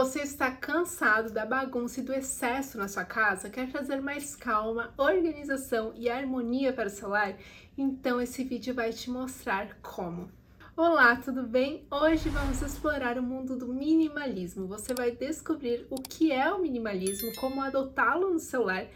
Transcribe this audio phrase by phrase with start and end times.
[0.00, 3.50] Você está cansado da bagunça e do excesso na sua casa?
[3.50, 7.36] Quer trazer mais calma, organização e harmonia para o seu lar?
[7.76, 10.30] Então esse vídeo vai te mostrar como.
[10.76, 11.84] Olá, tudo bem?
[11.90, 14.68] Hoje vamos explorar o mundo do minimalismo.
[14.68, 18.86] Você vai descobrir o que é o minimalismo, como adotá-lo no seu lar,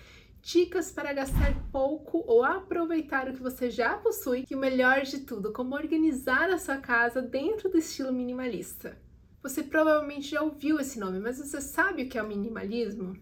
[0.40, 5.18] dicas para gastar pouco ou aproveitar o que você já possui e o melhor de
[5.18, 8.96] tudo, como organizar a sua casa dentro do estilo minimalista.
[9.42, 13.16] Você provavelmente já ouviu esse nome, mas você sabe o que é o minimalismo?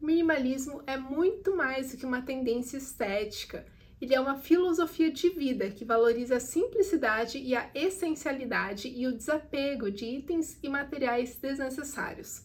[0.00, 3.64] O minimalismo é muito mais do que uma tendência estética.
[4.00, 9.16] Ele é uma filosofia de vida que valoriza a simplicidade e a essencialidade e o
[9.16, 12.42] desapego de itens e materiais desnecessários.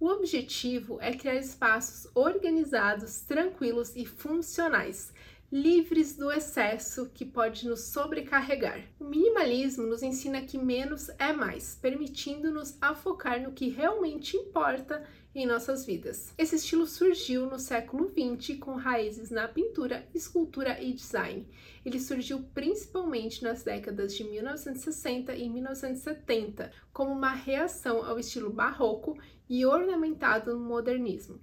[0.00, 5.12] O objetivo é criar espaços organizados, tranquilos e funcionais,
[5.50, 8.84] livres do excesso que pode nos sobrecarregar.
[8.98, 15.06] O minimalismo nos ensina que menos é mais, permitindo-nos a focar no que realmente importa
[15.34, 16.32] em nossas vidas.
[16.36, 21.46] Esse estilo surgiu no século XX com raízes na pintura, escultura e design.
[21.84, 29.16] Ele surgiu principalmente nas décadas de 1960 e 1970 como uma reação ao estilo barroco
[29.48, 31.38] e ornamentado no modernismo.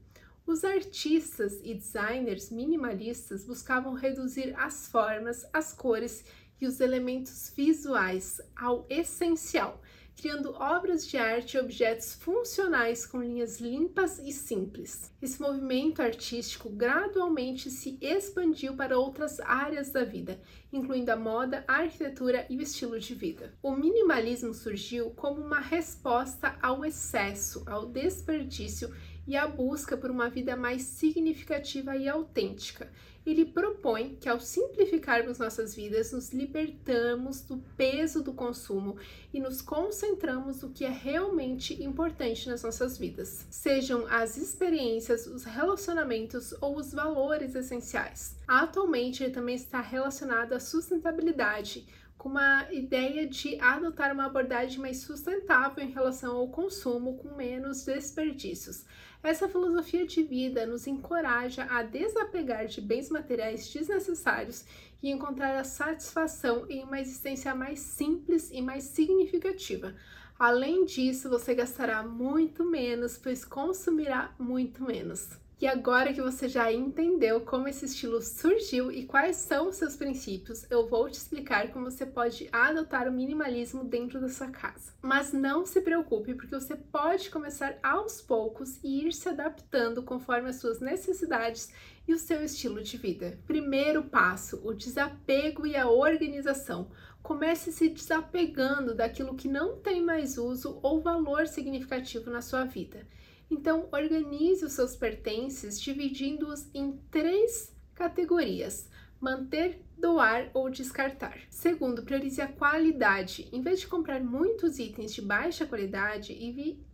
[0.46, 6.26] Os artistas e designers minimalistas buscavam reduzir as formas, as cores
[6.60, 9.82] e os elementos visuais ao essencial,
[10.18, 15.12] criando obras de arte e objetos funcionais com linhas limpas e simples.
[15.22, 21.78] Esse movimento artístico gradualmente se expandiu para outras áreas da vida, incluindo a moda, a
[21.78, 23.54] arquitetura e o estilo de vida.
[23.64, 28.94] O minimalismo surgiu como uma resposta ao excesso, ao desperdício
[29.28, 32.92] e a busca por uma vida mais significativa e autêntica.
[33.26, 38.98] Ele propõe que, ao simplificarmos nossas vidas, nos libertamos do peso do consumo
[39.34, 45.46] e nos concentramos no que é realmente importante nas nossas vidas, sejam as experiências, os
[45.46, 48.36] relacionamentos ou os valores essenciais.
[48.46, 51.88] Atualmente, ele também está relacionado à sustentabilidade
[52.24, 57.84] com uma ideia de adotar uma abordagem mais sustentável em relação ao consumo com menos
[57.84, 58.86] desperdícios.
[59.22, 64.64] Essa filosofia de vida nos encoraja a desapegar de bens materiais desnecessários
[65.02, 69.94] e encontrar a satisfação em uma existência mais simples e mais significativa.
[70.40, 75.43] Além disso, você gastará muito menos, pois consumirá muito menos.
[75.64, 79.96] E agora que você já entendeu como esse estilo surgiu e quais são os seus
[79.96, 84.92] princípios, eu vou te explicar como você pode adotar o minimalismo dentro da sua casa.
[85.02, 90.50] Mas não se preocupe, porque você pode começar aos poucos e ir se adaptando conforme
[90.50, 91.72] as suas necessidades
[92.06, 93.40] e o seu estilo de vida.
[93.48, 96.92] Primeiro passo: o desapego e a organização.
[97.22, 103.08] Comece se desapegando daquilo que não tem mais uso ou valor significativo na sua vida.
[103.54, 108.90] Então, organize os seus pertences dividindo-os em três categorias:
[109.22, 111.38] manter, doar ou descartar.
[111.52, 113.48] Segundo, priorize a qualidade.
[113.54, 116.34] Em vez de comprar muitos itens de baixa qualidade,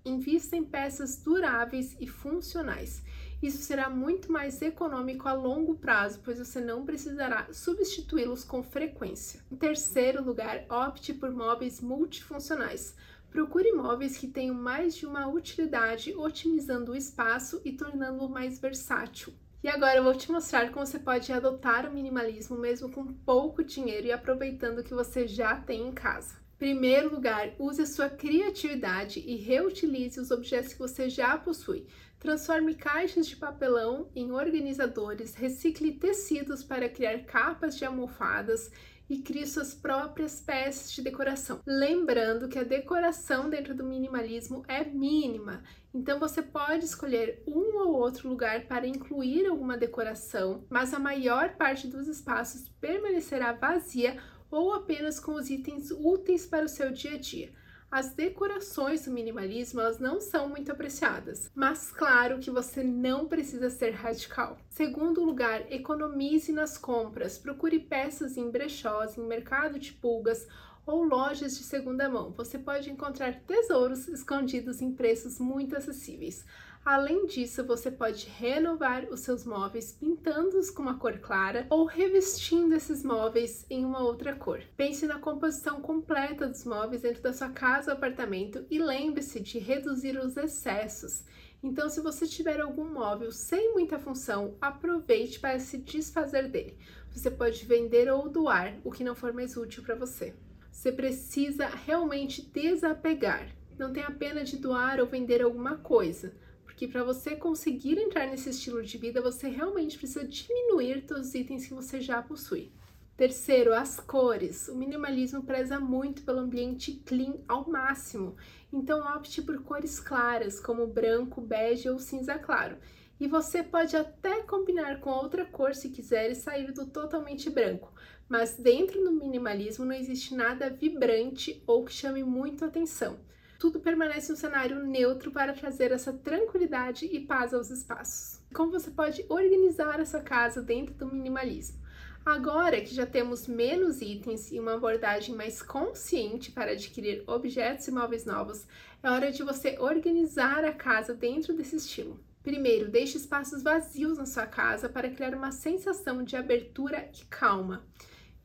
[0.03, 3.02] invista em peças duráveis e funcionais.
[3.41, 9.40] Isso será muito mais econômico a longo prazo, pois você não precisará substituí-los com frequência.
[9.50, 12.97] Em terceiro lugar, opte por móveis multifuncionais.
[13.31, 19.34] Procure imóveis que tenham mais de uma utilidade, otimizando o espaço e tornando-o mais versátil.
[19.62, 23.63] E agora eu vou te mostrar como você pode adotar o minimalismo mesmo com pouco
[23.63, 26.35] dinheiro e aproveitando o que você já tem em casa.
[26.57, 31.88] Primeiro lugar, use a sua criatividade e reutilize os objetos que você já possui.
[32.19, 38.69] Transforme caixas de papelão em organizadores, recicle tecidos para criar capas de almofadas
[39.09, 41.62] e crie suas próprias peças de decoração.
[41.66, 47.96] Lembrando que a decoração dentro do minimalismo é mínima, então você pode escolher um ou
[47.96, 54.18] outro lugar para incluir alguma decoração, mas a maior parte dos espaços permanecerá vazia
[54.52, 57.52] ou apenas com os itens úteis para o seu dia a dia.
[57.92, 63.68] As decorações do minimalismo elas não são muito apreciadas, mas claro que você não precisa
[63.72, 64.59] ser radical.
[64.70, 67.40] Segundo lugar, economize nas compras.
[67.40, 70.47] Procure peças em brechós, em mercado de pulgas
[70.86, 72.32] ou lojas de segunda mão.
[72.38, 76.46] Você pode encontrar tesouros escondidos em preços muito acessíveis.
[76.91, 82.74] Além disso, você pode renovar os seus móveis pintando-os com uma cor clara ou revestindo
[82.74, 84.64] esses móveis em uma outra cor.
[84.76, 89.59] Pense na composição completa dos móveis dentro da sua casa ou apartamento e lembre-se de
[89.59, 91.24] reduzir os excessos.
[91.62, 96.76] Então, se você tiver algum móvel sem muita função, aproveite para se desfazer dele.
[97.12, 100.34] Você pode vender ou doar o que não for mais útil para você.
[100.72, 106.34] Você precisa realmente desapegar não tenha pena de doar ou vender alguma coisa,
[106.79, 111.67] porque para você conseguir entrar nesse estilo de vida, você realmente precisa diminuir os itens
[111.67, 112.72] que você já possui.
[113.17, 114.70] Terceiro, as cores.
[114.70, 118.37] O minimalismo preza muito pelo ambiente clean ao máximo,
[118.72, 122.78] então opte por cores claras, como branco, bege ou cinza claro.
[123.20, 127.93] E você pode até combinar com outra cor se quiser e sair do totalmente branco,
[128.29, 133.20] mas dentro do minimalismo não existe nada vibrante ou que chame muito atenção.
[133.59, 138.40] Tudo permanece um cenário neutro para trazer essa tranquilidade e paz aos espaços.
[138.53, 141.78] Como você pode organizar essa casa dentro do minimalismo?
[142.26, 147.91] Agora que já temos menos itens e uma abordagem mais consciente para adquirir objetos e
[147.91, 148.66] móveis novos,
[149.03, 152.17] é hora de você organizar a casa dentro desse estilo.
[152.41, 157.85] Primeiro, deixe espaços vazios na sua casa para criar uma sensação de abertura e calma.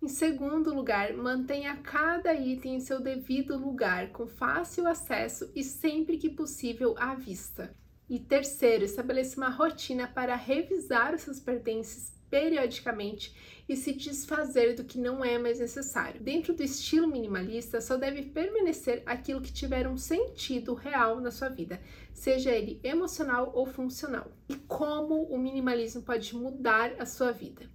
[0.04, 6.18] Em segundo lugar, mantenha cada item em seu devido lugar, com fácil acesso e sempre
[6.18, 7.74] que possível à vista.
[8.06, 13.34] E terceiro, estabeleça uma rotina para revisar os seus pertences periodicamente
[13.66, 16.20] e se desfazer do que não é mais necessário.
[16.20, 21.48] Dentro do estilo minimalista, só deve permanecer aquilo que tiver um sentido real na sua
[21.48, 21.80] vida,
[22.12, 24.30] seja ele emocional ou funcional.
[24.50, 27.72] E como o minimalismo pode mudar a sua vida?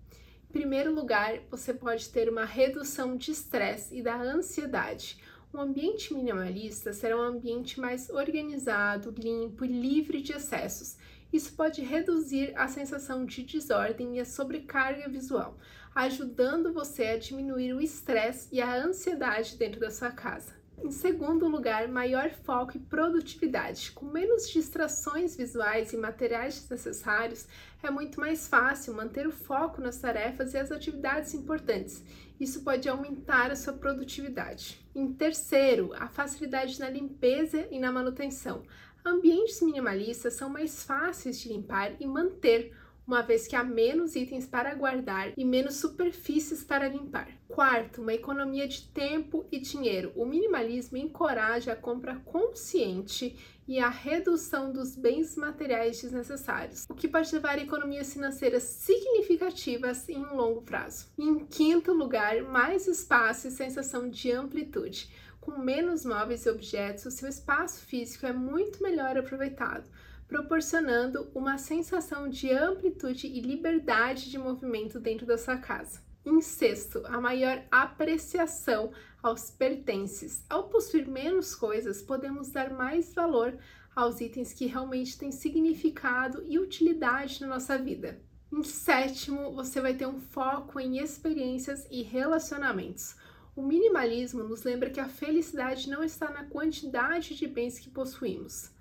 [0.49, 5.21] Em primeiro lugar, você pode ter uma redução de estresse e da ansiedade.
[5.53, 10.97] Um ambiente minimalista será um ambiente mais organizado, limpo e livre de excessos.
[11.31, 15.55] Isso pode reduzir a sensação de desordem e a sobrecarga visual,
[15.93, 20.58] ajudando você a diminuir o estresse e a ansiedade dentro da sua casa.
[20.81, 23.91] Em segundo lugar, maior foco e produtividade.
[23.91, 27.47] Com menos distrações visuais e materiais desnecessários,
[27.83, 32.03] é muito mais fácil manter o foco nas tarefas e as atividades importantes.
[32.39, 34.79] Isso pode aumentar a sua produtividade.
[34.95, 38.63] Em terceiro, a facilidade na limpeza e na manutenção.
[39.05, 42.73] Ambientes minimalistas são mais fáceis de limpar e manter
[43.09, 47.27] uma vez que há menos itens para guardar e menos superfícies para limpar.
[47.47, 50.11] Quarto, uma economia de tempo e dinheiro.
[50.15, 53.35] O minimalismo encoraja a compra consciente
[53.67, 60.07] e a redução dos bens materiais desnecessários, o que pode levar a economias financeiras significativas
[60.07, 61.07] em um longo prazo.
[61.17, 65.09] Em quinto lugar, mais espaço e sensação de amplitude.
[65.41, 69.89] Com menos móveis e objetos, o seu espaço físico é muito melhor aproveitado
[70.29, 76.01] proporcionando uma sensação de amplitude e liberdade de movimento dentro da sua casa.
[76.23, 78.91] Em sexto, a maior apreciação
[79.23, 80.45] aos pertences.
[80.47, 83.57] Ao possuir menos coisas, podemos dar mais valor
[83.95, 88.21] aos itens que realmente têm significado e utilidade na nossa vida.
[88.53, 93.15] Em sétimo, você vai ter um foco em experiências e relacionamentos.
[93.55, 98.71] O minimalismo nos lembra que a felicidade não está na quantidade de bens que possuímos,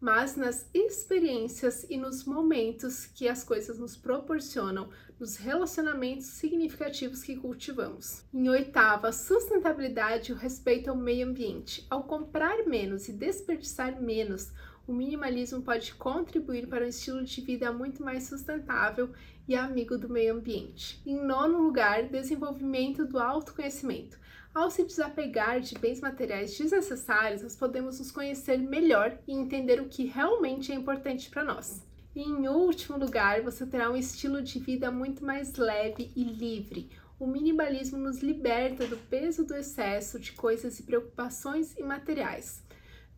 [0.00, 4.88] mas nas experiências e nos momentos que as coisas nos proporcionam,
[5.18, 8.22] nos relacionamentos significativos que cultivamos.
[8.32, 11.86] Em oitava, sustentabilidade e o respeito ao meio ambiente.
[11.88, 14.52] Ao comprar menos e desperdiçar menos,
[14.86, 19.10] o minimalismo pode contribuir para um estilo de vida muito mais sustentável
[19.48, 21.00] e amigo do meio ambiente.
[21.04, 24.18] Em nono lugar, desenvolvimento do autoconhecimento.
[24.56, 29.86] Ao se desapegar de bens materiais desnecessários, nós podemos nos conhecer melhor e entender o
[29.86, 31.86] que realmente é importante para nós.
[32.14, 36.88] E em último lugar, você terá um estilo de vida muito mais leve e livre.
[37.20, 42.64] O minimalismo nos liberta do peso do excesso de coisas e preocupações imateriais,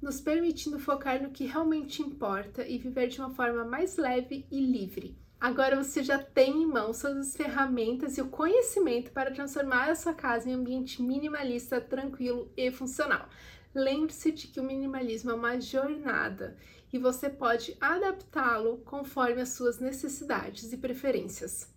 [0.02, 4.61] nos permitindo focar no que realmente importa e viver de uma forma mais leve e
[4.61, 5.16] livre.
[5.40, 9.95] Agora você já tem em mãos todas as ferramentas e o conhecimento para transformar a
[9.95, 13.28] sua casa em um ambiente minimalista, tranquilo e funcional.
[13.73, 16.57] Lembre-se de que o minimalismo é uma jornada
[16.92, 21.73] e você pode adaptá-lo conforme as suas necessidades e preferências.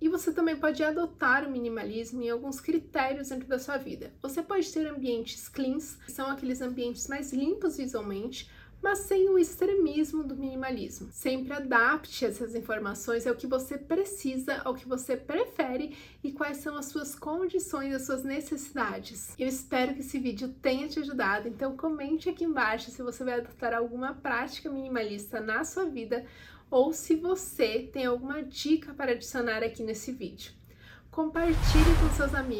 [0.00, 4.14] E você também pode adotar o minimalismo em alguns critérios dentro da sua vida.
[4.22, 8.50] Você pode ter ambientes cleans, que são aqueles ambientes mais limpos visualmente,
[8.82, 11.08] mas sem o extremismo do minimalismo.
[11.10, 16.76] Sempre adapte essas informações ao que você precisa, ao que você prefere e quais são
[16.76, 19.34] as suas condições, as suas necessidades.
[19.38, 23.40] Eu espero que esse vídeo tenha te ajudado, então comente aqui embaixo se você vai
[23.40, 26.24] adotar alguma prática minimalista na sua vida
[26.70, 30.52] ou se você tem alguma dica para adicionar aqui nesse vídeo.
[31.10, 32.56] Compartilhe com seus amigos